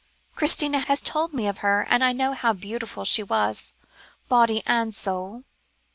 [0.33, 3.75] Christina has told me of her, and I know how beautiful she was,
[4.27, 5.43] body and soul."